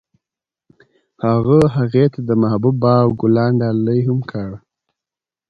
[1.25, 4.53] هغه هغې ته د محبوب باغ ګلان ډالۍ هم کړل.